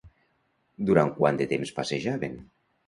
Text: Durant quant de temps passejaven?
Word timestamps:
Durant 0.91 1.13
quant 1.21 1.39
de 1.43 1.49
temps 1.55 1.77
passejaven? 1.79 2.45